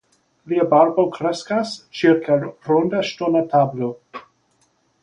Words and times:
Lia 0.53 0.63
barbo 0.71 1.05
kreskas 1.17 1.75
ĉirkaŭ 2.01 2.39
ronda 2.71 3.07
ŝtona 3.13 3.47
tablo. 3.55 3.93